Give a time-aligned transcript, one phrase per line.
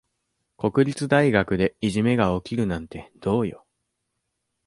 [0.57, 3.67] 国立大学でいじめが起きるなんてどうよ。